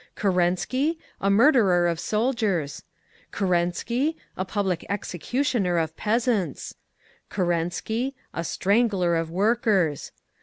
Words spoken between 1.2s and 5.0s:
murderer of soldiers! "Kerensky? A public